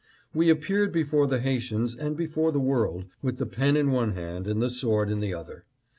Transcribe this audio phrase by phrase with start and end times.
[0.33, 4.47] We appeared before the Haitians, and before the world, with the pen in one hand
[4.47, 5.63] and the sword in the other.